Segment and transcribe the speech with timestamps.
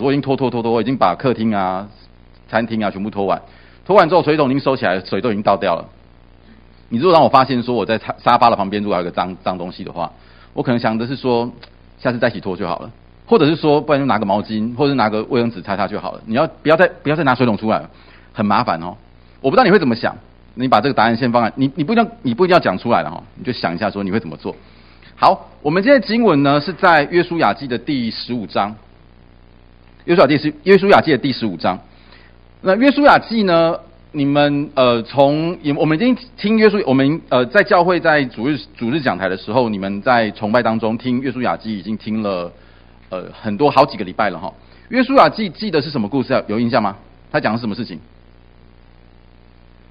[0.00, 1.88] 我已经拖拖拖拖，我已经把客厅啊、
[2.48, 3.40] 餐厅啊全部拖完，
[3.84, 5.84] 拖完之后水桶已经收起来，水都已经倒掉了。
[6.88, 10.12] 你如果让我发现说我在沙沙发的旁边如果还有个脏脏东西的话，
[10.52, 11.50] 我可能想的是说，
[11.98, 12.90] 下次再洗拖就好了，
[13.26, 16.20] 或者是说，不然就拿个毛巾，或者是拿个卫生纸擦擦就好了。
[16.26, 17.90] 你要不要再不要再拿水桶出来了，
[18.32, 18.94] 很麻烦哦。
[19.40, 20.16] 我不知道你会怎么想，
[20.54, 24.54] 你把这个答案先放在你你不一定你不一定要讲出来了哈，你就想一下说你会怎么做。
[25.16, 28.74] 好，我们今天的经文呢是在约书亚记的第十五章，
[30.04, 31.78] 约书亚记是约书亚记的第十五章。
[32.60, 33.78] 那约书亚记呢？
[34.16, 42.52] 你们呃，从我们已经听约书，我们呃在教会在主日主日讲台的时候，你们在崇拜当中听约书亚记已经听了
[43.08, 44.52] 呃很多好几个礼拜了哈。
[44.88, 46.40] 约书亚记记的是什么故事啊？
[46.46, 46.96] 有印象吗？
[47.32, 47.98] 他讲的是什么事情？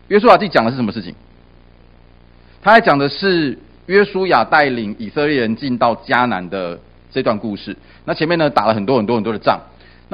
[0.07, 1.13] 约书亚记讲的是什么事情？
[2.61, 6.79] 他还讲的是约书亚带领以色列人进到迦南的
[7.11, 7.75] 这段故事。
[8.05, 9.59] 那前面呢打了很多很多很多的仗。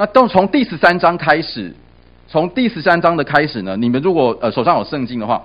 [0.00, 1.74] 那都从第十三章开始。
[2.26, 5.42] 从第十三章的开始呢，你们如果呃手上有圣经的话，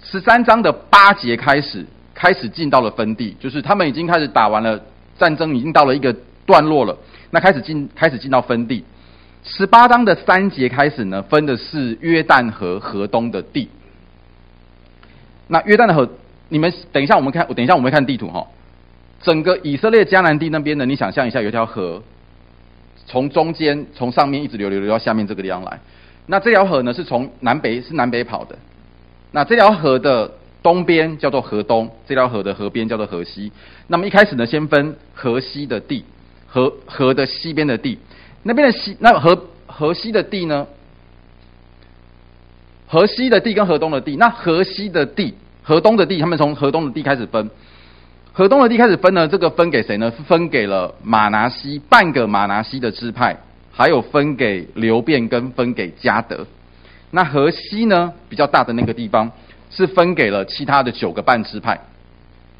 [0.00, 4.80] 十三章的八节开始，开始进到了分地，就是他们已经开始打完了
[5.18, 6.14] 战争，已经到了一个
[6.46, 6.96] 段落了。
[7.32, 8.84] 那开始进，开始进到分地。
[9.42, 13.68] 十八章的三节开始呢，分的是约旦河河东的地。
[15.48, 16.08] 那约旦的河，
[16.48, 18.46] 你们等一下我们看，等一下我们看地图哈。
[19.20, 22.00] 整个以色列迦南地那边呢，你想象一下，有一条河，
[23.06, 25.80] 从中间从上面一直流流流到下面这个地方来。
[26.26, 28.58] 那这条河呢，是从南北是南北跑的。
[29.30, 30.30] 那这条河的
[30.62, 33.52] 东边叫做河东，这条河的河边叫做河西。
[33.86, 36.04] 那么一开始呢，先分河西的地，
[36.46, 37.98] 河河的西边的地，
[38.42, 40.66] 那边的西，那河河西的地呢？
[42.88, 47.50] 河西的地跟河东的地，那河西的地、河东的地，他们从河东的地开始分。
[48.36, 50.12] 河东的地开始分呢，这个分给谁呢？
[50.14, 53.34] 是分给了马拿西半个马拿西的支派。
[53.72, 56.46] 还有分给流便跟分给迦得，
[57.10, 59.30] 那河西呢，比较大的那个地方
[59.70, 61.78] 是分给了其他的九个半支派，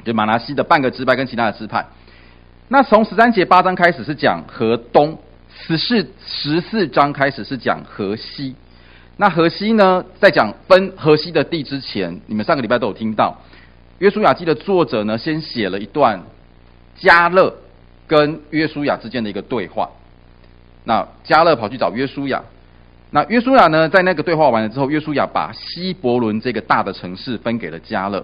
[0.03, 1.85] 就马拿西的半个支派跟其他的支派。
[2.67, 5.17] 那从十三节八章开始是讲河东，
[5.49, 8.55] 十四十四章开始是讲河西。
[9.15, 13.41] 那河西呢，在讲分河西的地之前，你们上个礼拜都有听到，
[13.99, 16.21] 约书亚记的作者呢，先写了一段
[16.95, 17.55] 加勒
[18.05, 19.89] 跟约书亚之间的一个对话。
[20.83, 22.43] 那加勒跑去找约书亚，
[23.09, 28.23] 那约书亚呢，在那个对话完了之后，约书亚把希伯伦这个大的城市分给了加勒，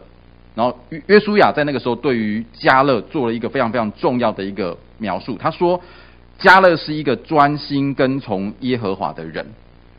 [0.53, 5.81] 然后约约书亚在那个时候对于加勒做了一个非常非常重要的一个描述，他说
[6.37, 9.45] 加勒是一个专心跟从耶和华的人，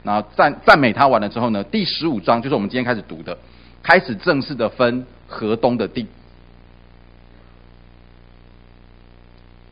[0.05, 3.37] 然后赞赞美他完了之后呢，第十五章就是我们今天开始读的，
[3.83, 5.05] 开始正式的分
[5.35, 6.07] 河东的地，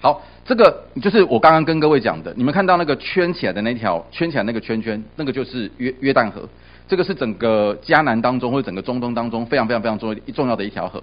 [0.00, 0.22] 好。
[0.44, 6.48] 这个就是我刚刚跟各位讲的，你们看到那个圈起来的那条圈起来那个圈圈，那个就是约约旦河。
[6.88, 11.00] 这个是整个迦南当中或者整个中东当中非常非常非常重要重要的一条河。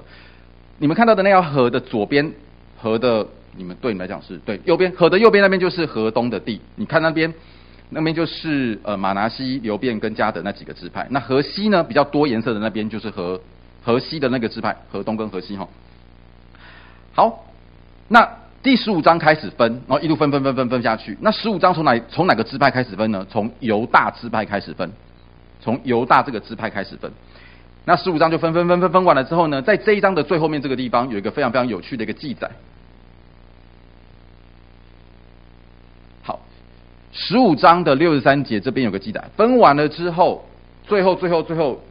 [0.78, 2.30] 你们看到的那条河的左边，
[2.78, 6.60] 河的你们对你们来讲是对右边，河的右边那边就是河东的地。
[6.76, 7.34] 你看那边，
[7.90, 11.08] 那边就是呃马拿西、流便跟迦得那几个支派。
[11.12, 13.40] 那河西呢，比较多颜色的那边就是河
[13.82, 15.68] 河西的那个支派，河东跟河西哈。
[17.14, 17.46] 好，
[18.08, 18.40] 那。
[18.62, 21.18] 第十五章开始分，然后一路分分分分分下去。
[21.22, 23.26] 那十五章从哪从哪个支派开始分呢？
[23.30, 24.92] 从犹大支派开始分，
[25.62, 27.10] 从犹大这个支派开始分。
[27.86, 32.52] 那十五章就分分分分分完了之后呢，在这一章的最后面这个地方有一个非常非常有趣的一个记载。
[36.22, 36.42] 好，
[37.14, 40.46] 十五章的六十三节这边有个记载，分完了之后，
[40.86, 41.82] 最后最后最后。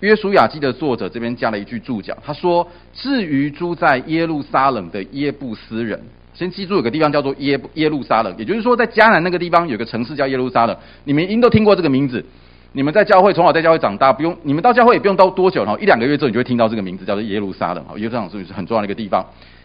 [0.00, 6.00] 约书亚记的作者这边加了一句注脚，他说：“至于住在耶路撒冷的耶布斯人，
[6.34, 12.24] 先记住有个地方叫做耶耶路撒冷，也就是说在迦南那个地方有个城市叫耶路撒冷，你们应都听过这个名字。
[12.72, 17.84] 你们在教会从小在教会长大，不用你们到教会也不用到多久，然后一两个月之后你就会听到这个名字叫做耶路撒冷。
[17.86, 19.24] 好，耶路撒冷是很重要的一个地方。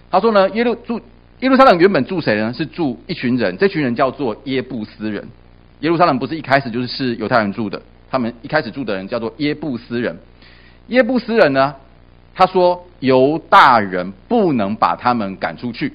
[0.09, 0.99] 他说呢，耶路住
[1.41, 2.51] 耶路撒冷原本住谁呢？
[2.53, 5.27] 是住一群人，这群人叫做耶布斯人。
[5.81, 7.79] 耶路撒冷不是一开始就是是犹太人住的。”
[8.13, 10.15] 他们一开始住的人叫做耶布斯人，
[10.85, 11.73] 耶布斯人呢，
[12.35, 15.91] 他说犹大人不能把他们赶出去，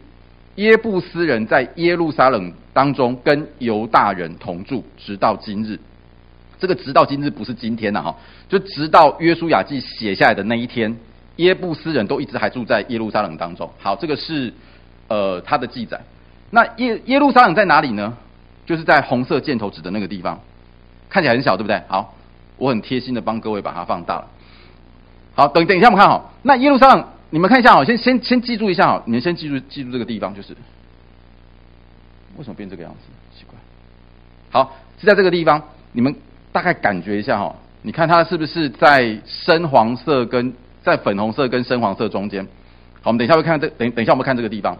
[0.56, 5.79] 耶布斯人在耶路撒冷当中跟犹大人同住，直到今日。
[6.59, 8.17] 这个直到今日不是今天呐哈，
[8.49, 10.97] 就直到约书亚记写下来的那一天，
[11.37, 13.70] 耶布斯人都一直还住在耶路撒冷当中。
[13.79, 14.53] 好，这个是
[15.06, 16.00] 呃他的记载。
[16.50, 18.17] 那耶耶路撒冷在哪里呢？
[18.67, 20.41] 就是在红色箭头指的那个地方。
[21.08, 21.82] 看起来很小，对不对？
[21.88, 22.14] 好，
[22.56, 24.28] 我很贴心的帮各位把它放大了。
[25.34, 26.32] 好，等等一下，我们看好。
[26.43, 30.56] 那耶路撒冷，你们看一下哦，先先先记住一下哦，你们先记住记住这个地方，就是
[32.37, 32.99] 为什么变这个样子？
[33.37, 33.55] 奇怪，
[34.50, 35.62] 好，是在这个地方，
[35.93, 36.14] 你们
[36.52, 40.52] 大概感觉一下哈，你看它是不是在深黄色跟
[40.82, 42.44] 在粉红色跟深黄色中间？
[43.02, 44.76] 好，我们等一下会看这，等等一下我们看这个地方。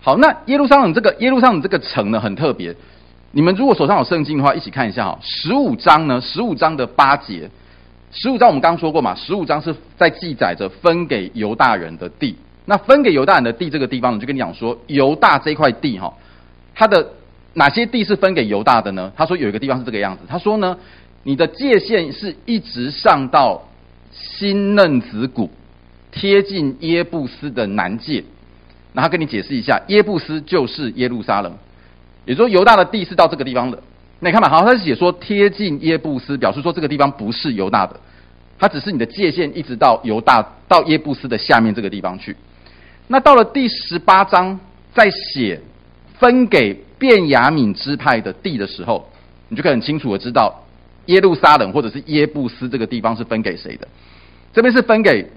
[0.00, 2.74] 好，那耶路撒冷这个耶路撒冷这个城呢，很特别。
[3.36, 5.18] 你们如果手上有圣经的话，一起看一下哈。
[5.20, 7.50] 十五章呢，十五章的八节，
[8.10, 12.34] 十五章我们刚说过嘛，十五章是在记载着分给犹大人的地。
[12.64, 16.14] 那分给犹大人的地这个地方呢，就跟你讲说，犹大这块地哈，
[16.74, 17.06] 它的
[17.52, 19.12] 哪些地是分给犹大的呢？
[19.14, 20.78] 他说有一个地方是这个样子，他说呢，
[21.22, 23.62] 你的界限是一直上到
[24.12, 25.50] 新嫩子谷，
[26.10, 28.24] 贴近耶布斯的南界。
[28.94, 31.52] 那他跟你解释一下，耶布斯就是耶路撒冷。
[32.26, 33.82] 也就是说，犹大的地是到这个地方的。
[34.20, 37.98] 那你看嘛，好，他是写说贴近耶布斯，表示说这个地方不是犹大的，
[38.58, 42.36] 它只是你的界限，一直到犹大到耶布斯的下面这个地方去。
[43.06, 44.58] 那到了第十八章，
[44.92, 45.60] 在写
[46.18, 49.08] 分给便雅悯支派的地的时候，
[49.48, 50.64] 你就可以很清楚的知道
[51.04, 53.86] 耶路撒冷或者是耶布斯这个地方是分给谁的。
[54.52, 55.30] 这边是分给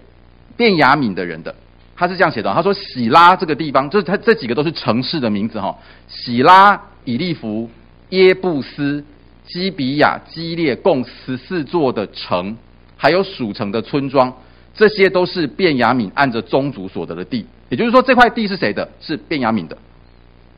[0.55, 1.53] 便雅悯的人的。
[1.99, 5.77] 他是这样写的，他说：“喜拉这个地方，就是他这几个都是城市的名字哈。
[6.07, 7.69] 喜拉、以利弗、
[8.11, 9.03] 耶布斯、
[9.45, 12.55] 基比亚、基列，共十四座的城，
[12.95, 14.33] 还有属城的村庄，
[14.73, 17.45] 这些都是便雅悯按着宗族所得的地。
[17.67, 18.89] 也就是说，这块地是谁的？
[19.01, 19.77] 是便雅悯的。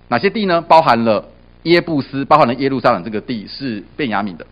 [0.10, 0.62] 哪些地呢？
[0.62, 1.28] 包含了
[1.64, 4.46] 耶布斯，包含了耶路撒冷这个地是便雅悯的。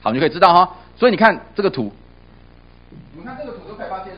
[0.00, 0.76] 好，你就可以知道哈。
[0.96, 1.92] 所以你看这个图，
[3.12, 4.12] 你们看这个图就可以发现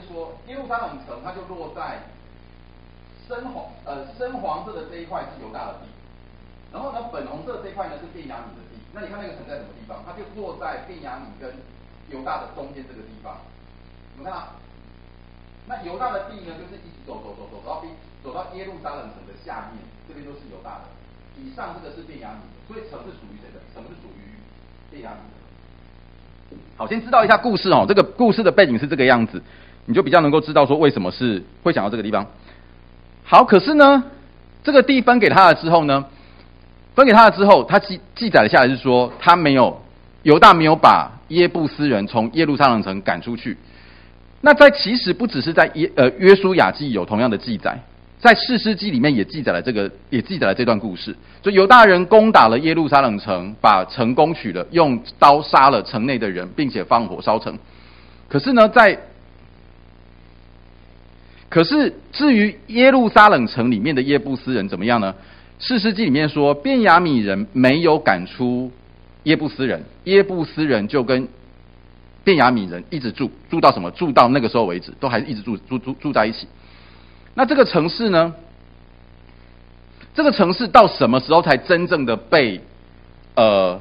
[0.71, 1.99] 说，耶路撒冷城。”它就落在
[3.27, 5.91] 深黄呃深黄色的这一块是犹大的地，
[6.73, 8.79] 然后呢粉红色这一块呢是便雅悯的地。
[8.95, 10.03] 那你看那个城在什么地方？
[10.07, 11.55] 它就落在便雅悯跟
[12.11, 13.37] 犹大的中间这个地方。
[14.17, 14.55] 你们看啊，
[15.67, 20.91] 那犹大的地呢，就是一直走走走走到边走到耶路撒冷城的下面，这边都是犹大的。
[21.39, 23.63] 以上这个是便雅悯，所以城是属于谁的？
[23.73, 24.35] 城是属于
[24.91, 25.39] 便雅悯的。
[26.77, 27.87] 好，先知道一下故事哦。
[27.87, 29.41] 这个故事的背景是这个样子。
[29.87, 32.27] 你就比较能够知道说为什么是会想到这个地方。
[33.25, 34.05] 好，可是呢，
[34.63, 36.05] 这个地分给他了之后呢，
[36.95, 39.81] 分给他了之后，他记记载了下来是说，他没有
[40.23, 43.57] 犹大没有把耶布斯人从耶路撒冷城赶出去。
[44.41, 47.79] 那在其实不只是在耶呃约书亚记有同样的记载，
[48.19, 51.15] 在士师记里面也记载了这个，也记载了这段故事。
[51.43, 57.59] 就犹大人攻打了耶路撒冷城，把城攻取了，用刀杀了城内的人，并且放火烧城。
[58.29, 58.99] 可是呢，在
[61.51, 65.15] 可是，至于耶路撒冷城里面的耶布斯人怎么样呢？
[65.59, 68.71] 士师记里面说，便雅悯人没有赶出
[69.25, 71.29] 耶布斯人，耶布斯人就跟
[72.23, 73.91] 便雅悯人一直住，住到什么？
[73.91, 76.47] 住到那个时候为止，都还一直住住住住在一起。
[77.35, 78.33] 那这个城市呢？
[80.15, 82.61] 这个城市到什么时候才真正的被
[83.35, 83.81] 呃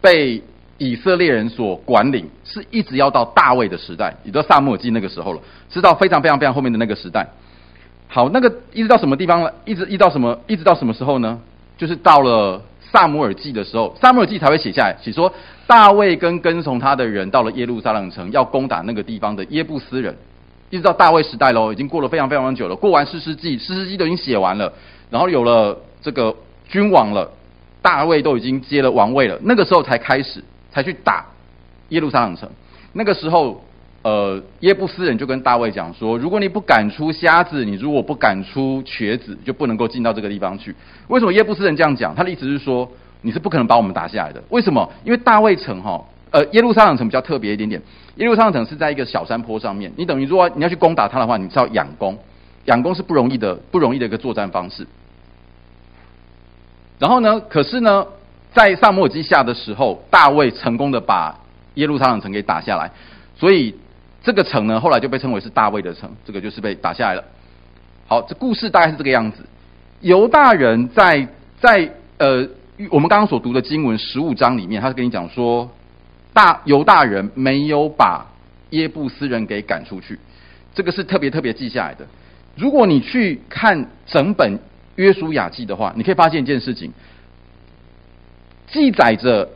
[0.00, 0.42] 被？
[0.78, 5.40] 以色列人所管理，是一直要到大卫的时代，也到撒母耳记那个时候了，
[5.70, 7.26] 直到非常非常非常后面的那个时代。
[8.08, 9.52] 好，那个一直到什么地方了？
[9.64, 10.38] 一直一直到什么？
[10.46, 11.40] 一直到什么时候呢？
[11.76, 15.32] 就是到了撒母耳记的时候，撒母耳记才会写下来，写说
[15.66, 20.16] 大卫跟跟从他的人到了耶路撒冷城，要攻打那个地方的耶布斯人。
[20.70, 22.74] 一直到大卫时代喽，已经过了非常非常久了。
[22.74, 24.72] 过完士师记，士师记都已经写完了，
[25.10, 26.34] 然后有了这个
[26.68, 27.30] 君王了，
[27.82, 30.42] 大卫都已经接了王位了，那个时候才开始。
[30.74, 31.24] 才去打
[31.90, 32.50] 耶路撒冷城。
[32.92, 33.64] 那个时候，
[34.02, 40.74] 呃，耶布斯人就跟大卫讲说：“如果你不赶出瞎子，你如果不赶出瘸子，就不能够进到这个地方去。”
[41.08, 42.14] 为什么耶布斯人这样讲？
[42.14, 42.90] 他的意思是说，
[43.22, 44.42] 你是不可能把我们打下来的。
[44.50, 44.90] 为什么？
[45.04, 47.80] 因为大卫城哈，呃，耶路撒冷城比较特别一点点。
[48.16, 52.18] 耶路撒冷城是在一个小山坡上面，你等于说你要去攻打他的话，你是要仰攻，
[52.66, 54.86] 仰攻是不容易的，不容易的一个作战方式。
[56.98, 58.06] 然后呢，可是呢？
[58.54, 61.36] 在撒母耳记下的时候，大卫成功的把
[61.74, 62.88] 耶路撒冷城给打下来，
[63.36, 63.74] 所以
[64.22, 67.24] 这个城呢，后来就被称为是大卫的城，这个就是被打下来了。
[68.06, 69.44] 好，这故事大概是这个样子。
[70.00, 71.26] 犹大人在
[71.58, 72.48] 在呃，
[72.90, 75.68] 我们刚刚所读的经文十五章里面，他是跟你讲说，
[76.32, 78.24] 大犹大人没有把
[78.70, 80.16] 耶布斯人给赶出去，
[80.72, 82.06] 这个是特别特别记下来的。
[82.54, 84.60] 如果你去看整本
[84.94, 86.92] 约书亚记的话，你可以发现一件事情。
[88.66, 89.48] 记载着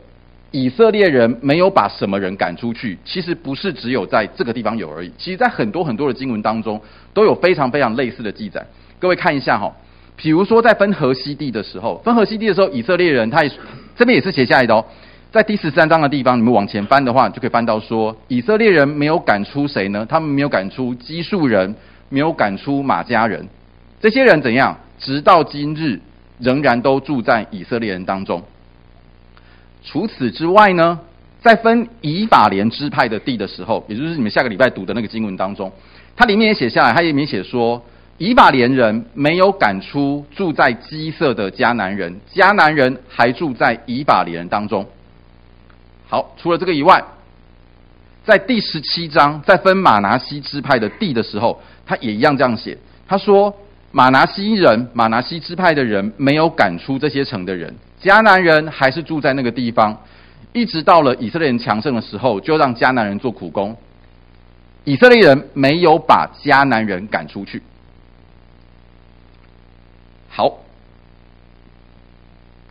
[0.50, 5.12] 以色列人没有把什么人赶出去，其实不是只有在这个地方有而已。
[5.18, 6.80] 其实，在很多很多的经文当中，
[7.12, 8.64] 都有非常非常类似的记载。
[8.98, 9.74] 各位看一下哈，
[10.16, 13.50] 比如说在分河西地的时候，分河西地的时候，以色列人他也
[13.96, 14.84] 这边也是写下来的哦。
[15.30, 20.06] 在第十三章的地方，你们往前翻的话，就可以翻到说，以色列人没有赶出谁呢？
[20.08, 21.74] 他们没有赶出基述人，
[22.08, 23.46] 没有赶出马家人。
[24.00, 24.78] 这些人怎样？
[24.98, 26.00] 直到今日。
[26.40, 28.40] 仍然都住在以色列人当中。
[29.90, 31.00] 除此之外呢，
[31.40, 35.73] 在分以法莲支派的地的时候，也就是你们下个礼拜读的那个经文当中，
[36.14, 37.83] 它里面也写下来，它里面写说，
[38.18, 44.87] 以法莲人没有赶出住在基色的迦南人，迦南人还住在以法莲人当中。
[46.07, 47.02] 好，除了这个以外，
[48.26, 52.76] 在第十七章在分玛拿西支派的地的时候，他也一样这样写，
[53.07, 53.57] 他说，
[53.90, 59.99] 玛拿西人、玛拿西支派的人没有赶出这些城的人，迦南人还是住在那个地方。
[60.55, 63.76] 一直到了以色列人强盛的时候，就让迦南人做苦工。
[64.85, 67.62] 以色列人没有把迦南人赶出去。
[70.28, 70.59] 好，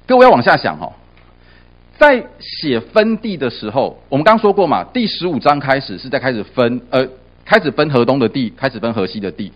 [0.08, 0.92] 各位要往下想哦，
[2.00, 7.08] 在写分地的时候，我们刚刚说过嘛，第十五章开始是在开始分，呃，
[7.46, 9.52] 开始分河东的地，开始分河西的地。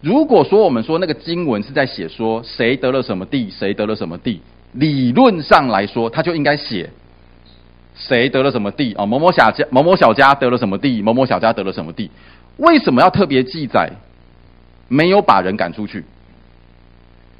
[0.00, 4.40] 如果说我们说那个经文是在写说谁得了什么地，谁得了什么地，
[4.72, 6.90] 理论上来说，他就应该写。
[7.94, 9.04] 谁得了什么地啊？
[9.04, 11.02] 某某小家，某某小家得了什么地？
[11.02, 12.10] 某某小家得了什么地？
[12.56, 13.90] 为什么要特别记载？
[14.88, 16.04] 没有把人赶出去？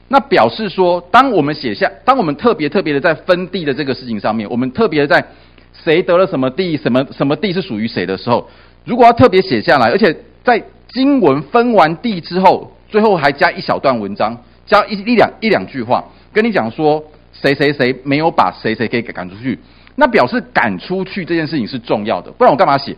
[0.08, 5.25] 那表示说，当我们写下，当我们特别特别的在分地的这个事情上面，我们特别在
[5.72, 8.46] 谁得了什么地，什么什么地是属于谁的时候，
[8.84, 19.58] 如果要特别写下来，而且在经文分完地之后，最后还加一小段文章，加一一两一两句话，跟你讲说谁谁谁没有把谁谁给赶出去。
[19.96, 22.96] 那表示赶出去这件事情是重要的，不然我干嘛写？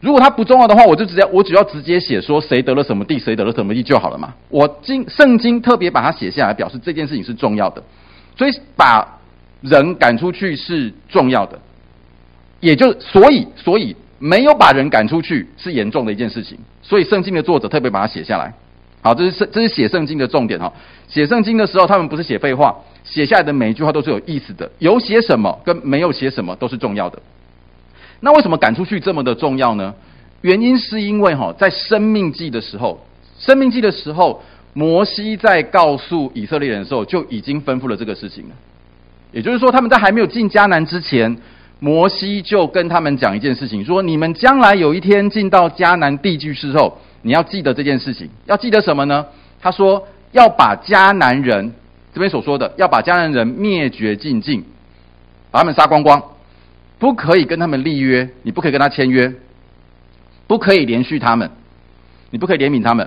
[0.00, 4.34] 如果它不重要的话，我就直接我只要直接写说谁得了什么地，谁得了什么地就好了嘛。
[4.48, 7.82] 我经圣经特别把它写下来，表示这件事情是重要的，
[8.36, 9.18] 所以把
[9.60, 11.58] 人赶出去是重要的，
[12.60, 18.54] 也就所以所以没有把人赶出去是严重的一件事情，所以圣经的作者特别把它写下来。
[19.02, 20.72] 好，这是圣这是写圣经的重点哈。
[21.08, 22.76] 写圣经的时候，他们不是写废话。
[23.06, 27.18] 写下来的每一句话都是有意思的，有写什么跟没有写什么都是重要的。
[28.20, 29.94] 那为什么赶出去这么的重要呢？
[30.42, 33.06] 原因是因为哈，在生命记的时候，
[33.38, 38.54] 生命记的时候，摩西在告诉以色列人的时候就已经吩咐了这个事情了。
[39.32, 41.36] 也就是说，他们在还没有进迦南之前，
[41.78, 49.26] 摩西就跟他们讲一件事情，说你们将来有一天进到迦南地区之后，你要记得这件事情，要记得什么呢？
[49.60, 51.72] 他说要把迦南人。
[52.16, 54.64] 这边所说的要把迦南人灭绝尽尽，
[55.50, 56.22] 把他们杀光光，
[56.98, 59.34] 不可以跟他们立约，你不可以跟他签约，
[60.46, 61.50] 不可以连续他们，
[62.30, 63.06] 你不可以怜悯他们，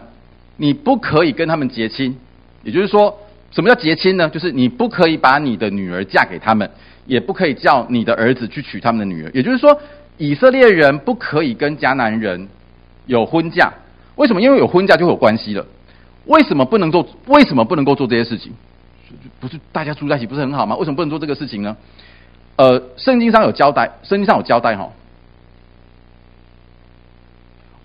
[0.57, 2.15] 你不可以跟他们结亲。
[2.61, 3.17] 也就是说，
[3.49, 4.29] 什么叫结亲呢？
[4.29, 6.69] 就是你不可以把你的女儿嫁给他们，
[7.07, 9.31] 也不可以叫你的儿子去娶他们的女儿。
[9.33, 9.75] 也就是说，
[10.19, 12.47] 以色列人不可以跟迦南人
[13.07, 13.73] 有婚嫁。
[14.17, 14.41] 为什么？
[14.43, 15.65] 因为有婚嫁就会有关系了。
[16.25, 17.07] 为什么不能做？
[17.25, 18.53] 为什么不能够做这些事情？
[19.39, 20.75] 不是大家住在一起不是很好吗？
[20.75, 21.75] 为什么不能做这个事情呢？
[22.55, 24.89] 呃，圣经上有交代，圣经上有交代哈。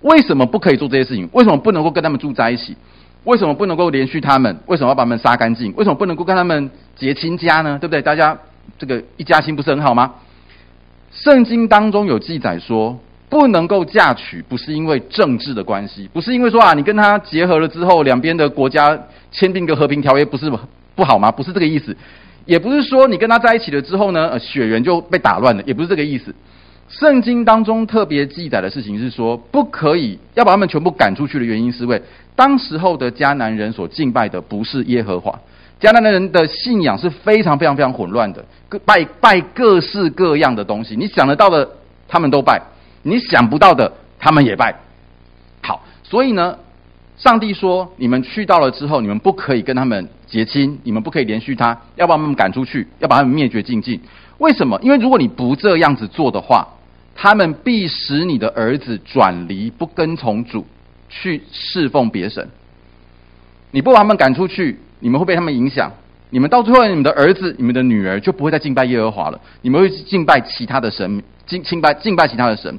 [0.03, 1.29] 为什么不可以做这些事情？
[1.33, 2.77] 为什么不能够跟他们住在一起？
[3.25, 4.59] 为什么不能够连续他们？
[4.67, 5.73] 为什么要把他们杀干净？
[5.77, 7.79] 为什么不能够跟他们结亲家呢？
[7.81, 8.03] 对不对？
[8.03, 8.37] 大家
[8.79, 10.13] 这个一家亲不是很好吗？
[11.11, 12.99] 圣经当中有记载说，
[13.31, 18.99] 不能够嫁娶，不是因为政治的关系，不是因为说啊，你跟他结合了之后，两边的国家
[19.31, 20.61] 签订个和平条约，不是吗？
[20.95, 21.31] 不好吗？
[21.31, 21.97] 不是这个意思，
[22.45, 26.35] 也不是说你跟他在一起了之后呢，呃，血缘就被打乱了，也不是这个意思。
[26.89, 32.01] 圣经当中特别记载的事情是说，不可以要把他们全部赶出去的原因是为，
[32.37, 35.39] 当时候的迦南人所敬拜的不是耶和华，
[35.81, 41.69] 迦南人的信仰是非常非常非常混乱的，各拜拜各式各样的东西，你想得到的
[42.07, 42.63] 他们都拜，
[43.03, 44.75] 你想不到的他们也拜。
[45.63, 46.57] 好，所以呢。
[47.17, 54.01] 上帝说：“你们去到了之后，你们不可以跟他们结亲，你们不可以连续他，要把他们赶出去，要把他们灭绝净尽。
[54.39, 54.77] 为什么？
[54.83, 56.67] 因为如果你不这样子做的话，
[57.15, 60.67] 他们必使你的儿子转离，不跟从主，
[61.09, 62.49] 去侍奉别神。
[63.71, 65.93] 你不把他们赶出去，你们会被他们影响。
[66.31, 72.77] 你们到最后，你们的儿子、你们的女儿就不会再敬拜耶和华了，你们会敬拜其他的神，敬敬拜敬拜其他的神。”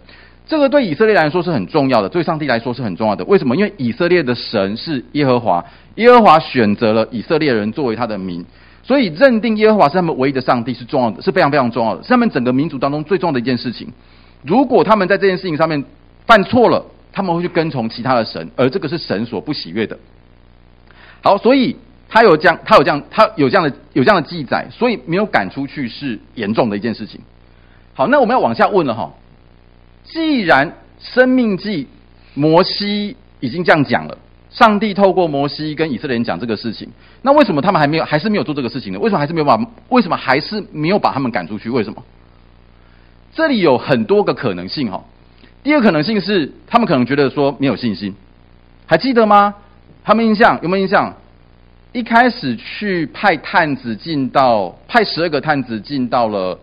[0.47, 3.25] 这个对以色列来说是很重要的，对上帝来说是很重要的。
[3.25, 3.55] 为什么？
[3.55, 8.45] 因为以色列的神是耶和华，耶和华选择了以色列人作为他的民，
[8.83, 13.91] 所以认定耶和华是他们唯一的上帝是重要的，是非常非常重要的，是他们整个民族当中最重要的一件事情。
[14.43, 15.83] 如果他们在这件事情上面
[16.27, 19.97] 犯错了，他们会去跟从其他的神，而这个是神所不喜悦的。
[21.23, 21.75] 好，所以
[22.07, 27.19] 他有这样，他有这样，他有这样的有这样的记载，所以没有赶出去是严重的一件事情。
[27.95, 29.11] 好，那我们要往下问了哈。
[30.05, 31.87] 既然生命记
[32.33, 34.17] 摩西已经这样讲了，
[34.49, 36.89] 上帝透过摩西跟以色列人讲这个事情，
[37.21, 38.99] 那为什么他们还没有，还是没有做这个事情呢？
[38.99, 39.59] 为什么还是没有把，
[39.89, 41.69] 为什么还是没有把他们赶出去？
[41.69, 42.03] 为什么？
[43.33, 45.03] 这里有很多个可能性哈。
[45.63, 48.15] 第二个可能性是，他们可能觉得说没有信心，
[48.85, 49.55] 还记得吗？
[50.03, 51.15] 他们印象有没有印象？
[51.91, 56.59] 一开始去派探子进到，派十二个探子进到了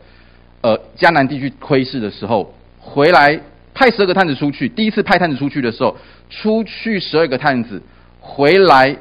[0.61, 3.41] 呃迦南地区窥视的时候，回来
[3.73, 5.97] 派十二个探子出去，第一次派探子出去的时候。
[6.29, 7.83] 出去十二个探子，
[8.19, 8.97] 回来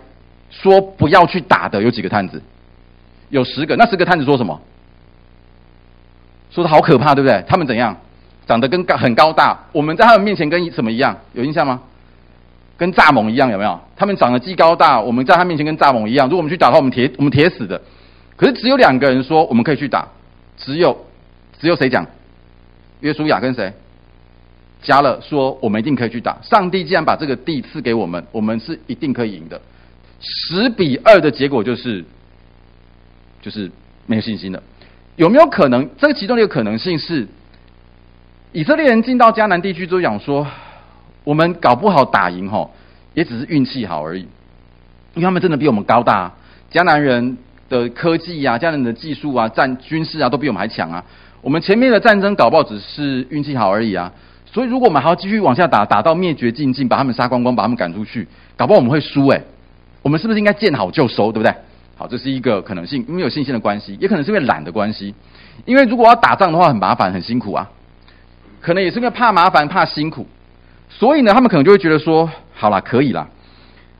[0.49, 2.41] 说不要去打的有几个探子？
[3.29, 3.77] 有十个。
[3.77, 4.59] 那十个探子说什么？
[6.49, 7.41] 说的好可怕，对不对？
[7.47, 7.95] 他们怎样？
[8.45, 11.17] 长得跟高很高大，我们在他们面前跟什么一样？
[11.31, 11.79] 有印象吗？
[12.75, 13.79] 跟蚱蜢一样，有没有？
[13.95, 16.27] 他们长得既高大，我们在他面前跟蚱蜢一样。
[16.27, 17.81] 如果我们去打的话，我们铁我们铁死的。
[18.35, 20.05] 可是只有两个人说我们可以去打，
[20.57, 21.05] 只有
[21.61, 22.05] 只有谁讲？
[23.01, 23.73] 约书亚跟谁？
[24.83, 26.39] 加勒说：“我们一定可以去打。
[26.41, 29.61] 上帝既然把这个地赐给我们，我们是一定可以赢的。
[30.19, 32.03] 十比二的结果就是，
[33.43, 33.69] 就是
[34.07, 34.63] 没有信心了。
[35.17, 35.87] 有没有可能？
[35.99, 37.27] 这其中的一个可能性是，
[38.53, 40.47] 以色列人进到迦南地区之后讲说，
[41.23, 42.73] 我们搞不好打赢吼，
[43.13, 44.21] 也只是运气好而已。
[45.13, 46.33] 因为他们真的比我们高大，
[46.71, 47.37] 迦南人
[47.69, 51.05] 的科技啊，迦南人的技术啊，战军事啊，都比我们还强啊。
[51.41, 54.11] 我们前面的战争搞不好只是运气好而已啊。”
[54.53, 59.41] 所以，如果我们还要继续往下打，打到灭绝尽尽，把他们杀光光，把他们赶出去，搞不好我们会输诶。
[60.01, 61.55] 我们是不是应该见好就收，对不对？
[61.95, 65.15] 好，这是一个可能性，因为有信心的关系，也可能是因为懒的关系。
[65.63, 67.69] 因为如果要打仗的话，很麻烦，很辛苦啊。
[68.59, 70.27] 可能也是因为怕麻烦、怕辛苦，
[70.89, 73.29] 所以呢，他们可能就会觉得说：好啦，可以啦。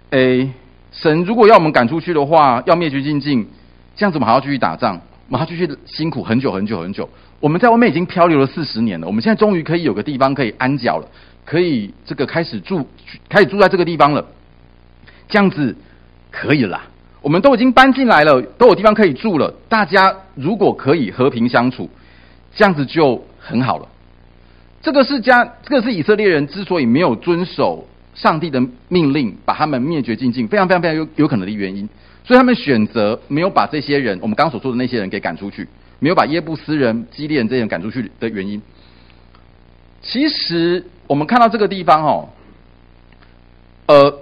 [0.09, 0.51] 诶，
[0.91, 3.47] 神如果要我们赶出去的话，要灭绝尽尽，
[3.95, 7.07] 这样子我们还要继续打仗，我们还要继续辛苦很久很久很久。
[7.41, 11.07] 我们在外面已经漂流了四十年了，我们现在终于可以有个地方可以安脚了，
[11.43, 12.87] 可以这个开始住，
[13.27, 14.23] 开始住在这个地方了，
[15.27, 15.75] 这样子
[16.29, 16.83] 可以啦。
[17.19, 19.51] 我们都已经搬进来了，都有地方可以住了。
[19.67, 21.89] 大家如果可以和平相处，
[22.55, 23.87] 这样子就很好了。
[24.81, 31.89] 这个是加，这个是以色列人之所以没有遵守上帝的命令，把他们灭绝尽尽，非常非常非常有有可能的原因。
[32.23, 35.67] 所以他们选择没有把这些人，我们刚所说的那些人给赶出去。
[36.03, 38.59] 没有把耶布斯人、基列人这些人赶出去的原因，
[40.01, 42.29] 其实我们看到这个地方哦，
[43.85, 44.19] 呃，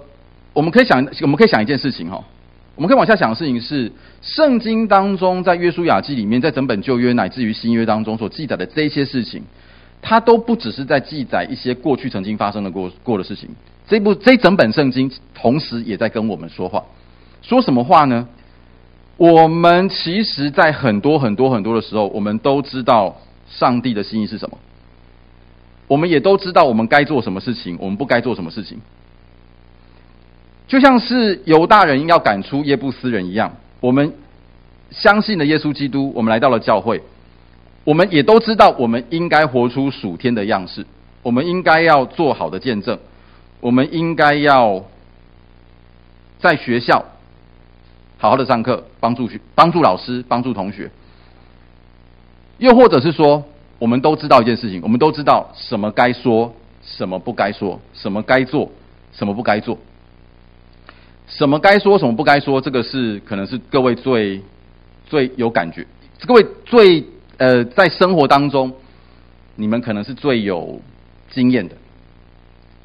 [0.52, 2.22] 我们可以想，我们可以想一件事情哦，
[2.76, 3.90] 我们可以往下想的事情是，
[4.20, 9.42] 圣经当中在约书亚记里面，在整本旧约乃至于新约当中所记载的这些事情，
[10.02, 13.48] 它都不只是在记载一些过去曾经发生的过过的事情，
[13.88, 16.84] 这部这整本圣经同时也在跟我们说话，
[17.40, 18.28] 说什么话呢？
[19.20, 23.18] 我们其实，在很多很多很多的时候，我们都知道
[23.50, 24.56] 上帝的心意是什么。
[25.88, 28.80] 我们也都知道我们该做什么事情，我们不该做什么事情。
[30.66, 34.14] 就像是犹大人要赶出耶布斯人一样，我们
[34.90, 37.02] 相信了耶稣基督，我们来到了教会，
[37.84, 40.86] 我们也都知道我们应该活出属天的样式，
[41.22, 42.98] 我们应该要做好的见证，
[43.60, 44.82] 我们应该要
[46.38, 47.04] 在学校。
[48.20, 50.90] 好好的上课，帮助学，帮助老师，帮助同学。
[52.58, 53.42] 又或者是说，
[53.78, 58.70] 我们都知道一件事情，我们都知道什么该说，什么不该说，什么该做，
[59.10, 59.78] 什么不该做。
[61.28, 64.42] 什么该说，什么不该说，这个是可能是各位最
[65.06, 65.86] 最有感觉，
[66.26, 67.02] 各位最
[67.38, 68.70] 呃在生活当中，
[69.56, 70.78] 你们可能是最有
[71.30, 71.74] 经验的。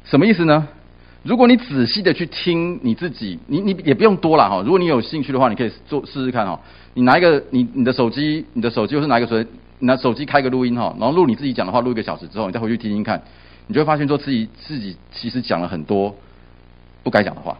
[0.06, 0.66] 什么意思呢？
[1.26, 4.62] 如果你仔细的去听你自己，你你也不用多了哈。
[4.64, 6.60] 如果你有兴趣的话，你可以做试试看哈。
[6.94, 9.48] 你拿一个你你的手机，你的手机或是拿一个手，
[9.80, 13.20] 拿手机开个录音哈，然后录你自己讲的话，录一个小时之后，你再回去听听看，
[13.66, 16.14] 你就会发现说自己自己其实讲了很多
[17.02, 17.58] 不该讲的话。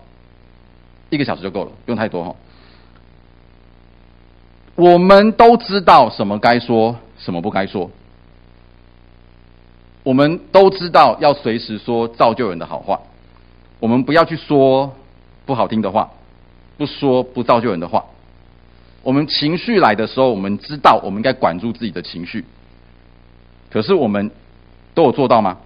[1.11, 2.37] 一个小时就够了，不用太多哈。
[4.77, 7.91] 我们都知道什么该说，什么不该说。
[10.05, 13.01] 我们都知道要随时说造就人的好话。
[13.79, 14.97] 我们不要去说
[15.45, 16.11] 不好听的话，
[16.77, 18.05] 不说不造就人的话。
[19.03, 22.45] 我们情绪来的时候，我们知道我们应该管住自己的情绪。
[23.71, 24.31] 可是我们
[24.95, 25.59] 都有做到吗？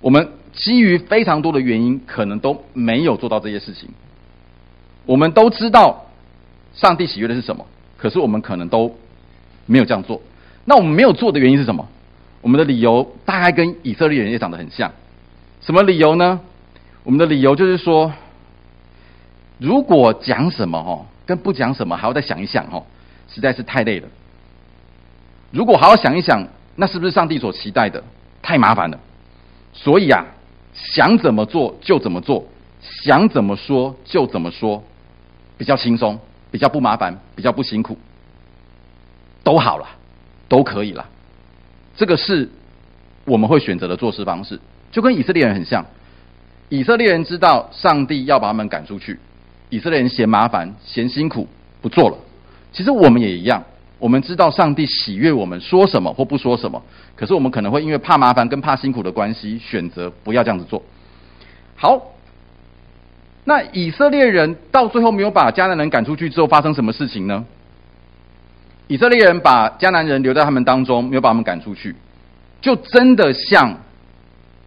[0.00, 3.90] 我们基于非常多的原因，可能都没有做到这些事情。
[5.04, 6.06] 我们都知道
[6.74, 7.64] 上帝喜悦的是什么，
[7.96, 8.96] 可是我们可能都
[9.66, 10.20] 没有这样做。
[10.64, 11.86] 那我们没有做的原因是什么？
[12.40, 14.90] 我们的理由大概跟以色列人也长得很像。
[15.60, 16.40] 什么理由呢？
[17.06, 18.12] 我们的理由就是说，
[19.58, 22.82] 如果讲什么哦，跟不讲什么还要再想一想哦，
[23.28, 24.08] 实在是太累了。
[25.52, 28.02] 如果好好想一想，那是不是上帝所期待的？
[28.42, 28.98] 太麻烦了。
[29.72, 30.26] 所以啊，
[30.74, 32.44] 想怎么做就怎么做，
[32.80, 34.82] 想怎么说就怎么说，
[35.56, 36.18] 比较轻松，
[36.50, 37.96] 比较不麻烦，比较不辛苦，
[39.44, 39.86] 都好了，
[40.48, 41.06] 都可以了。
[41.96, 42.50] 这个是
[43.24, 44.58] 我们会选择的做事方式，
[44.90, 45.86] 就跟以色列人很像。
[46.68, 49.18] 以色列人知道上帝要把他们赶出去，
[49.70, 51.46] 以色列人嫌麻烦、嫌辛苦，
[51.80, 52.16] 不做了。
[52.72, 53.62] 其实我们也一样，
[53.98, 56.82] 我们知道上帝喜悦我们说什么或不说什么，
[57.14, 60.82] 可是我们可能会因为怕麻烦跟怕辛苦的关系，选择不要这样子做。
[61.76, 62.02] 好，
[63.44, 67.44] 那以色列人到最后没有把迦南人赶出去之后，发生什么事情呢？
[68.88, 71.94] 以色列人把迦南人留在他们当中，没有把他们赶出去，
[72.60, 73.80] 就真的像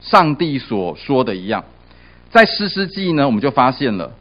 [0.02, 1.64] 上帝所说的一样。
[2.32, 4.12] 在士师记呢，我们就发现了，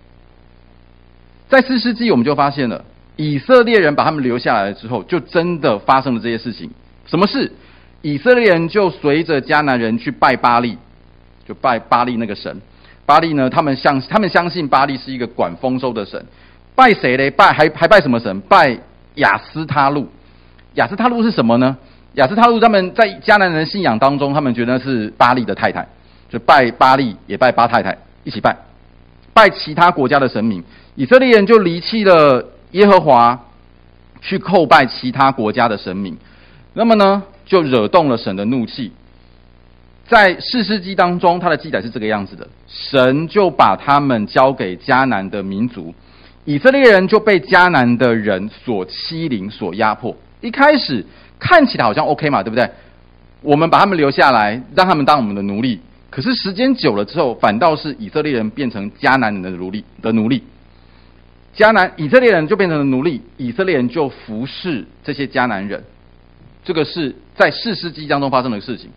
[1.49, 2.85] 在士师记我们就发现了，
[3.17, 6.71] 以色列人把他们留下来了之后，就真的发生了这些事情。
[7.07, 7.53] 什么事？
[8.01, 10.79] 以色列人就随着迦南人去拜巴力，
[11.47, 12.61] 就拜巴力那个神。
[13.05, 16.25] 巴力呢，他们相他们相信巴力是一个管丰收的神。
[16.75, 17.31] 拜谁嘞？
[17.31, 18.41] 拜还还拜什么神？
[18.43, 18.79] 拜
[19.17, 20.09] 亚斯他路。
[20.75, 21.77] 亚斯他路是什么呢？
[22.15, 25.87] 亚斯他路他们在迦南人信仰当中，他们觉得是巴力的太太。
[26.29, 28.57] 就拜巴利，也拜巴太太，一起拜，
[29.33, 30.63] 拜其他国家的神明。
[30.95, 33.39] 以色列人就离弃了耶和华，
[34.21, 36.17] 去叩拜其他国家的神明。
[36.75, 38.93] 那么呢，就惹动了神的怒气。
[40.07, 45.95] 在士师记当中，他的记载是这个样子的：神就把他们交给迦南的民族，
[46.45, 50.17] 以色列人就被迦南的人所欺凌、所压迫。
[50.41, 51.05] 一开始
[51.39, 52.71] 看起来好像 OK 嘛，对不对？
[53.43, 55.81] 我们把他们留下来，让他们当我们的奴隶。
[56.11, 60.43] 可是时间久了之后，反倒是以色列人变成迦南人的奴隶的奴隶。
[61.55, 65.83] 迦南以色列人就变成了奴隶，以色列人就服侍这些迦南人。
[66.65, 68.91] 这个是在四世纪当中发生的事情。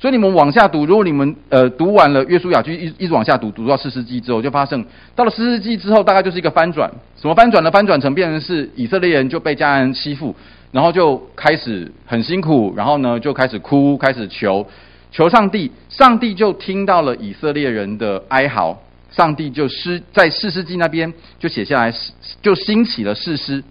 [0.00, 6.90] 所以你们往下读，如果你们呃读完了约书亚记，一一直往下读，读到四世纪之后，就发生到了四世纪之后，大概就是一个翻转。
[7.20, 7.70] 什么翻转呢？
[7.70, 10.34] 翻转成变成是以色列人就被迦南人欺负，
[10.70, 14.66] 然后就开始很辛苦，然后呢就开始哭，开始求。
[15.10, 21.94] 求上帝，上帝就听到了以色列人的哀嚎，上帝就诗在士师记那边就写下来，
[22.42, 23.64] 就兴起了士师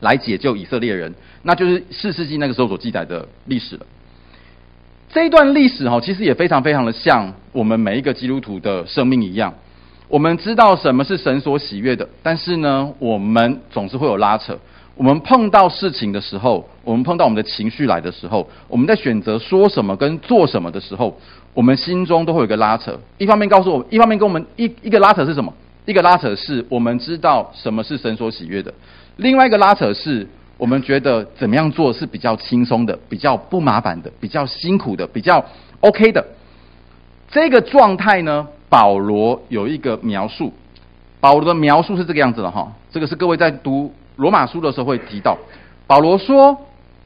[0.00, 3.86] 来解救以色列人，那就是士师记那个时候所记载的历史了。
[5.08, 9.54] 这一段历史哈，其实也非常非常的像我们每一个基督徒的生命一样，
[10.08, 14.58] 我们知道什么是神所喜悦的，但是呢，我们总是会有拉扯。
[14.96, 21.14] 我们碰到事情的时候，我们碰到我们的情绪来的时候，我们在选择说什么跟做什么的时候，
[21.52, 22.98] 我们心中都会有一个拉扯。
[23.18, 25.52] 一方面告诉我，一方面跟我们一一个拉扯是什么？
[25.84, 28.72] 一个拉扯是我们知道什么是神所喜悦的；
[29.16, 35.44] 另外一个拉扯是我们觉得怎么样做是比较轻松的、比较不麻烦的、比较辛苦的、比较
[35.80, 36.26] OK 的。
[37.30, 40.54] 这个状态呢，保罗有一个描述。
[41.20, 43.92] 保罗的描述是这个样子的哈，这个是各位在读。
[44.16, 45.38] 罗马书的时候会提到，
[45.86, 46.58] 保罗说：“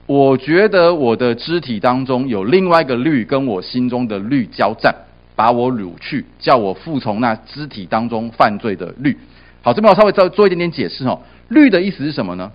[0.07, 4.95] 我觉得我的肢体当中有另外一个律跟我心中的律交战，
[5.37, 9.17] 把我掳去，叫我服从那肢体当中犯罪的律。”
[9.63, 11.21] 好，这边我稍微做做一点点解释哈。
[11.49, 12.51] 律的意思是什么呢？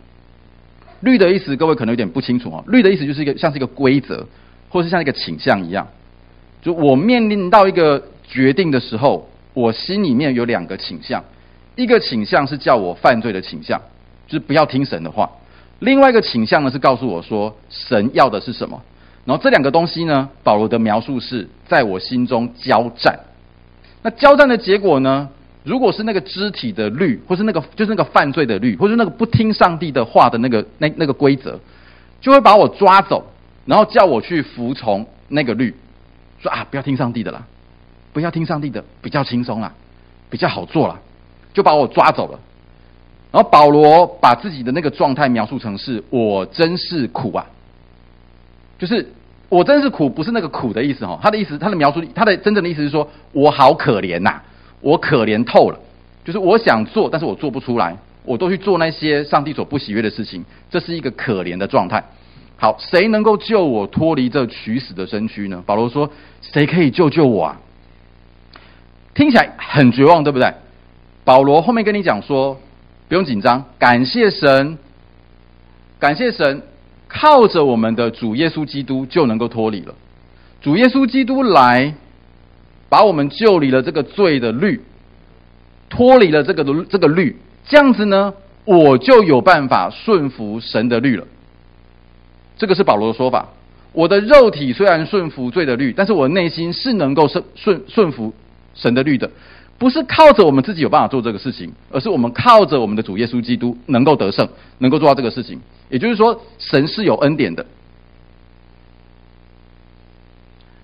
[1.02, 2.63] 律的意思各位可能有点不清楚哦。
[2.68, 4.26] 律的意思就是一个像是一个规则，
[4.70, 5.88] 或是像一个倾向一样。
[6.62, 11.24] 就我面临到一个决定的时候，我心里面有两个倾向，
[11.76, 13.80] 一个倾向是叫我犯罪的倾向。
[14.28, 15.30] 就是不要听神的话。
[15.80, 18.82] 另外一个倾向呢，是告诉我说神要的是什么。
[19.26, 23.20] 然后这两个东西呢，保罗的描述是在我心中交战。
[24.04, 25.28] 那交战的结果呢，
[25.64, 31.60] 如果是那个肢体的律，或是那个就是那个犯罪的律，或是那个不听上帝的话的那个那那个规则，
[32.22, 33.26] 就会把我抓走，
[33.66, 35.76] 然后叫我去服从那个律，
[36.40, 37.44] 说啊，不要听上帝的啦，
[38.14, 39.74] 不要听上帝的，比较轻松啦，
[40.30, 41.00] 比较好做啦，
[41.52, 42.40] 就把我抓走了。
[43.36, 47.45] 然后保罗把自己的那个状态描述成是“我真是苦啊”，
[48.80, 49.06] 就是
[49.50, 51.19] “我真是苦”，不是那个苦的意思哈。
[51.21, 54.41] 他的意思，他的描述，他的真正的意思是说：“我好可怜呐，
[54.80, 55.78] 我可怜透了。”
[56.24, 62.02] 就是我想做，但是我做不出来，我都去做那些上帝所不喜悦的事情，这是一个可怜的状态。
[62.56, 65.62] 好，谁能够救我脱离这取死的身躯呢？
[65.65, 66.10] 保罗说
[66.41, 67.60] ：“谁可以救救我啊？”
[69.13, 70.54] 听起来很绝望，对不对？
[71.26, 72.58] 保罗后面跟你讲说。
[73.08, 74.78] 不用紧张，感谢神，
[76.00, 76.63] 感谢神，
[77.08, 79.94] 靠着我们的主耶稣基督就能够脱离了。
[80.62, 81.94] 主耶稣基督来，
[82.89, 84.82] 把我们救离了这个罪的律，
[85.89, 87.38] 脱离了这个这个律，
[87.68, 91.28] 这样子呢，我就有办法顺服神的律了。
[92.58, 93.50] 这个是保罗的说法。
[93.91, 98.34] 我的肉体虽然顺服罪的律，但是我内心是能够顺顺顺服
[98.74, 99.30] 神的律的。
[99.78, 105.60] 不是靠着我们自己有办法做这个事情，而是我们靠着我们的主耶稣基督能够得胜，能够做到这个事情。
[105.90, 107.66] 也就是说，神是有恩典的。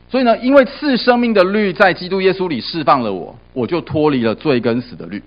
[0.10, 5.24] 所以呢，因为赐生命的律在基督耶稣里释放了我，我就脱离了罪跟死的律。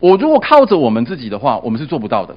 [0.00, 2.34] 我如果靠着我们自己的话，我们是做不到的。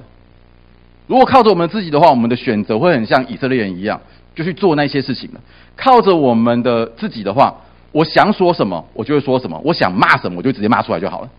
[1.06, 3.98] 如果靠着我们自己的话，我们的选择会很像以色列人一样，
[4.34, 5.40] 就去做那些事情了。
[5.74, 7.54] 靠着我们的自己的话，
[7.92, 11.30] 我想说什么，我就会说什么；我想骂什么，我就直接骂出来就好了。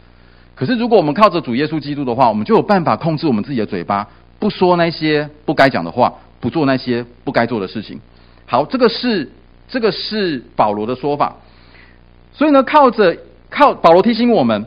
[0.56, 4.08] 可是如果我们靠着主耶稣基督的话，我们就有办法控制我们自己的嘴巴，
[4.40, 8.00] 不说那些不该讲的话，不做那些不该做的事情。
[8.46, 9.32] 好，这个是
[9.68, 11.36] 这个是保罗的说法。
[12.32, 13.18] 所以呢，靠着
[13.50, 14.66] 靠保罗提醒我们。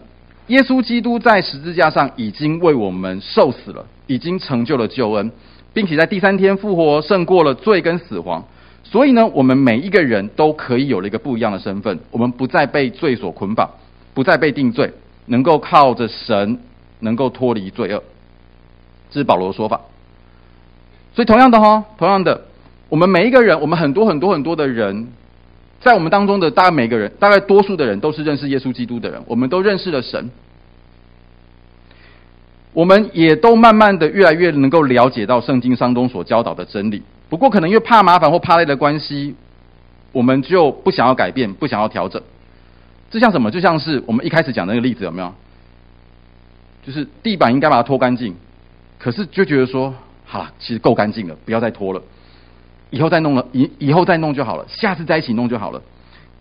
[0.48, 5.32] 耶稣基督在十字架上已经为我们受死了，已经成就了救恩，
[5.72, 8.44] 并且在第三天复活，胜过了罪跟死亡。
[8.90, 13.68] 所以呢，我们每一个人都可以有了一个不一样的身份，我们不再被罪所捆绑，
[14.14, 14.92] 不再被定罪，
[15.26, 16.60] 能够靠着神，
[17.00, 18.02] 能够脱离罪恶。
[19.10, 19.80] 这是保罗的说法。
[21.14, 22.42] 所以同样的哈，同样的，
[22.88, 25.08] 我们每一个人，我们很多很多很多的人。
[25.80, 30.30] 在我们当中的大概每个人，大概多数的人都是认识耶稣基督的人，我们都认识了神，
[32.72, 37.02] 我们也都慢慢的越来越能够了解到圣经当中所教导的真理。
[37.28, 39.34] 不过，可能因为怕麻烦或怕累的关系，
[40.12, 42.22] 我们就不想要改变，不想要调整。
[43.10, 43.50] 这像什么？
[43.50, 45.34] 就像是我们一开始讲的那个例子，有没有？
[46.84, 48.36] 就是地板应该把它拖干净，
[48.98, 49.92] 可是就觉得说，
[50.24, 52.00] 好了，其实够干净了，不要再拖了。
[52.90, 55.82] 以后再弄了，以以后再弄就好了，下次再一起弄就好了。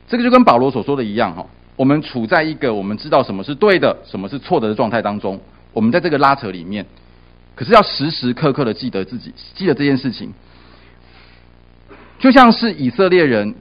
[0.08, 1.44] 这个就跟保罗所说的一样哈，
[1.76, 5.40] 我们处在一个我们知道什么是对的，什么是错的的状态当中，
[5.74, 6.86] 我们在这个拉扯里面，
[7.56, 10.32] 可是要时时刻刻的记得自己，记得这件事情，
[12.20, 13.56] 就像是以色列人，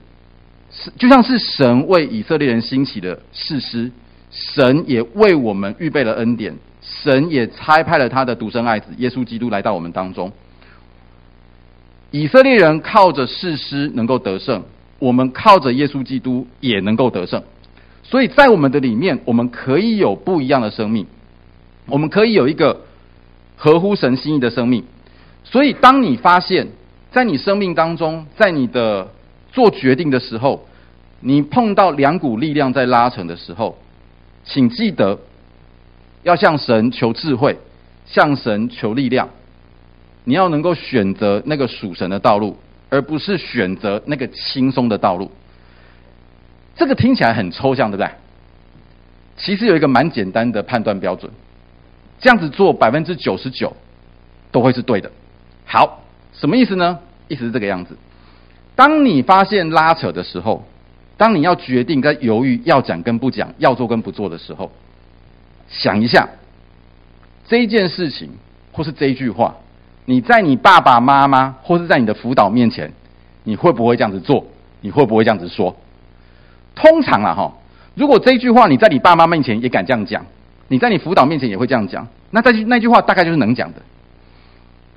[0.71, 3.91] 是就像是神为以色列人兴起的士师，
[4.31, 10.31] 神也为我们预备了恩典，神也差派了他的独生爱子耶稣基督来到我们当中。
[12.11, 14.63] 以色列人靠着士师能够得胜，
[14.99, 17.43] 我们靠着耶稣基督也能够得胜。
[18.03, 21.07] 所以在我们的里面，我们可以有不一样的生命，
[21.87, 22.85] 我们可以有一个
[23.57, 24.85] 合乎神心意的生命。
[25.43, 26.69] 所以，当你发现，
[27.15, 29.09] 在你生命当中，在你的
[29.53, 30.67] 做决定的时候，
[31.21, 33.77] 你碰到两股力量在拉扯的时候，
[34.43, 35.17] 请记得
[36.23, 37.57] 要向神求智慧，
[38.05, 39.29] 向神求力量。
[40.25, 42.57] 你要能够选择那个属神的道路，
[42.89, 45.31] 而不是选择那个轻松的道路。
[46.75, 48.11] 这个听起来很抽象，对不对？
[49.37, 51.31] 其实有一个蛮简单的判断标准，
[52.19, 53.73] 这样子做百分之九十九
[54.51, 55.09] 都会是对的。
[55.63, 56.01] 好，
[56.39, 56.99] 什么意思呢？
[57.27, 57.97] 意思是这个样子：
[58.75, 60.65] 当你发现拉扯的时候，
[61.17, 64.71] 当你要决定跟犹豫要讲跟不讲，要做跟不做的时候，
[65.67, 66.29] 想一下
[67.47, 68.29] 这一件事情，
[68.71, 69.55] 或是这一句话。
[70.07, 72.93] 你在你爸爸妈妈或是在你的辅导面前，
[73.43, 74.45] 你会不会这样子做？
[74.81, 75.75] 你会不会这样子说？
[76.75, 77.53] 通常啊，哈，
[77.95, 80.23] 如果这句话你在你爸妈面前也敢这样讲，
[80.67, 83.81] 你在你辅导面前也会这样讲，那这句那句话大概就是能讲的。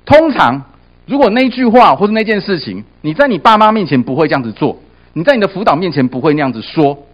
[0.05, 0.63] 通常，
[1.09, 4.77] 如果那句话或是那件事情你在你爸妈面前不会这样子做，
[5.13, 7.07] 你在你的辅导面前不会那样子说，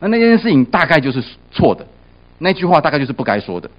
[0.00, 1.86] 那那件事情大概就是错的，
[2.38, 3.70] 那句话大概就是不该说的。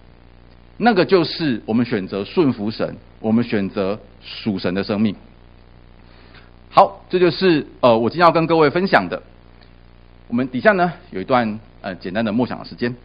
[0.78, 5.16] 那个就是我们选择顺服神，我们选择属神的生命。
[6.70, 9.24] 好，这就是呃，我今天要跟各位分享的。
[10.28, 12.96] 我们底下呢有一段呃简单的默想的时间。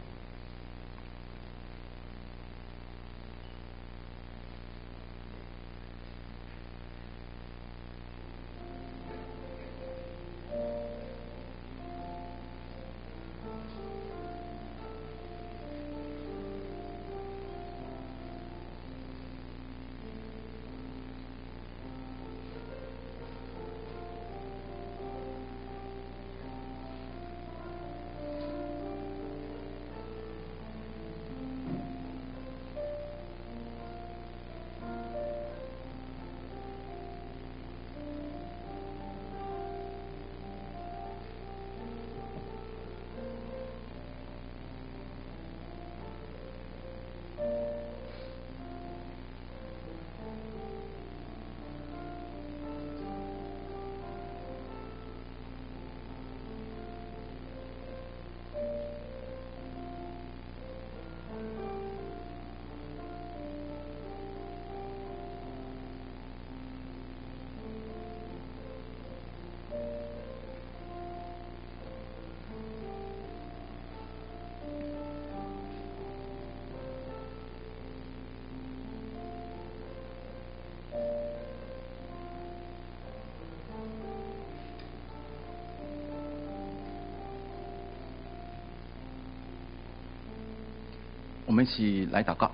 [91.50, 92.52] 我们一起来祷告。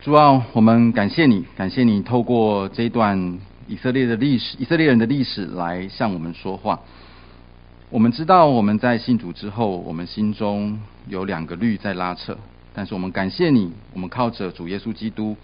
[0.00, 6.78] 主啊，我们感谢你，感谢你透过这一段以色列的历史、以色列人的历史来向我们说话。
[7.90, 12.38] 我们知道我们在信主之后，我们心中有两个律在拉扯，
[12.72, 15.36] 但是我们感谢你，我们靠着主耶稣基督，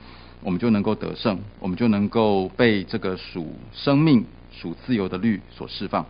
[0.45, 6.07] 我们就能够得胜，我们就能够被这个属生命、属自由的律所释放。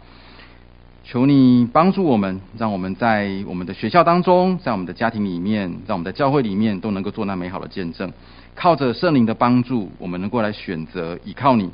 [1.10, 8.12] 求你帮助我们，让我们在我们的学校当中，在我们的家庭里面，在我们的教会里面，都能够做那美好的见证。
[8.54, 11.68] 靠着圣灵的帮助，我们能够来选择依靠你，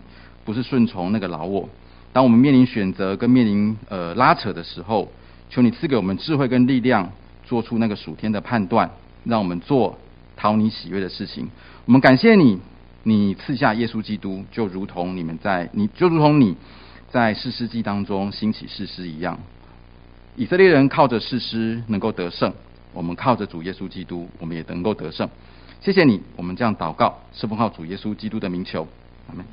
[0.46, 1.68] 不是顺从那个老我。
[2.14, 5.12] 当我们面临选择跟面临呃拉扯的时候，
[5.51, 7.12] 求你赐给我们智慧跟力量，
[7.44, 8.90] 做出那个属天的判断，
[9.25, 9.99] 让我们做
[10.35, 11.46] 讨你喜悦的事情。
[11.85, 12.59] 我们感谢你，
[13.03, 16.57] 你赐下耶稣基督，就如同你们在你就如同你
[17.16, 19.38] 在士师记当中兴起士师一样。
[20.37, 22.52] 以色列人靠着士师能够得胜，
[22.92, 25.26] 我们靠着主耶稣基督，我们也能够得胜。
[25.81, 28.87] 谢谢你，我们这样祷告，是奉靠主耶稣基督的名求，
[29.31, 29.46] 阿门。